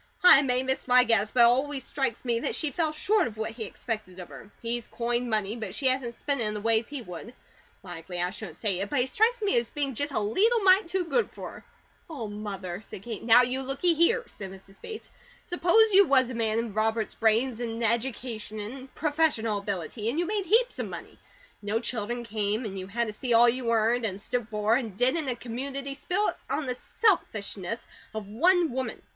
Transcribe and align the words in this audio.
I 0.23 0.41
may 0.41 0.63
miss 0.63 0.87
my 0.87 1.03
guess, 1.03 1.29
but 1.29 1.41
it 1.41 1.43
always 1.43 1.83
strikes 1.83 2.25
me 2.25 2.39
that 2.39 2.55
she 2.55 2.71
falls 2.71 2.95
SHORT 2.95 3.27
of 3.27 3.37
what 3.37 3.51
he 3.51 3.65
expected 3.65 4.17
of 4.17 4.29
her. 4.29 4.49
He's 4.59 4.87
coined 4.87 5.29
money, 5.29 5.55
but 5.55 5.75
she 5.75 5.85
hasn't 5.85 6.15
spent 6.15 6.41
it 6.41 6.45
in 6.45 6.55
the 6.55 6.59
ways 6.61 6.87
he 6.87 7.03
would. 7.03 7.35
Likely 7.83 8.19
I 8.19 8.31
shouldn't 8.31 8.57
say 8.57 8.79
it, 8.79 8.89
but 8.89 8.97
he 8.97 9.05
strikes 9.05 9.43
me 9.43 9.55
as 9.59 9.69
being 9.69 9.93
just 9.93 10.11
a 10.11 10.19
leetle 10.19 10.61
mite 10.61 10.87
too 10.87 11.05
good 11.05 11.29
for 11.29 11.51
her." 11.51 11.65
"Oh, 12.09 12.27
Mother!" 12.27 12.81
said 12.81 13.03
Kate. 13.03 13.21
"Now 13.21 13.43
you 13.43 13.61
lookey 13.61 13.95
here," 13.95 14.23
said 14.25 14.49
Mrs. 14.49 14.81
Bates. 14.81 15.11
"Suppose 15.45 15.93
you 15.93 16.07
was 16.07 16.31
a 16.31 16.33
man 16.33 16.57
of 16.57 16.75
Robert's 16.75 17.13
brains, 17.13 17.59
and 17.59 17.83
education, 17.83 18.59
and 18.59 18.91
professional 18.95 19.59
ability, 19.59 20.09
and 20.09 20.17
you 20.17 20.25
made 20.25 20.47
heaps 20.47 20.79
of 20.79 20.89
money, 20.89 21.09
and 21.09 21.17
no 21.61 21.79
children 21.79 22.23
came, 22.23 22.65
and 22.65 22.75
you 22.79 22.87
had 22.87 23.05
to 23.05 23.13
see 23.13 23.35
all 23.35 23.47
you 23.47 23.69
earned, 23.71 24.03
and 24.05 24.19
stood 24.19 24.49
for, 24.49 24.73
and 24.73 24.97
did 24.97 25.15
in 25.15 25.29
a 25.29 25.35
community 25.35 25.93
spent 25.93 26.35
on 26.49 26.65
the 26.65 26.73
SELFISHNESS 26.73 27.85
of 28.15 28.25
one 28.27 28.71
woman. 28.71 28.99